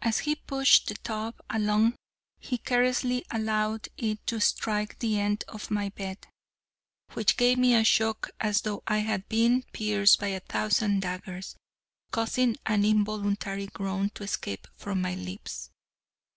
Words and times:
As 0.00 0.20
he 0.20 0.36
pushed 0.36 0.86
the 0.86 0.94
tub 0.94 1.40
along 1.50 1.96
he 2.38 2.56
carelessly 2.56 3.24
allowed 3.32 3.88
it 3.96 4.24
to 4.28 4.38
strike 4.40 4.96
the 5.00 5.18
end 5.18 5.42
of 5.48 5.72
my 5.72 5.88
bed, 5.88 6.28
which 7.14 7.36
gave 7.36 7.58
me 7.58 7.74
a 7.74 7.82
shock 7.82 8.30
as 8.38 8.60
though 8.60 8.84
I 8.86 8.98
had 8.98 9.28
been 9.28 9.64
pierced 9.72 10.20
by 10.20 10.28
a 10.28 10.38
thousand 10.38 11.00
daggers, 11.00 11.56
causing 12.12 12.58
an 12.64 12.84
involuntary 12.84 13.66
groan 13.66 14.10
to 14.10 14.22
escape 14.22 14.68
from 14.76 15.00
my 15.00 15.16
lips. 15.16 15.70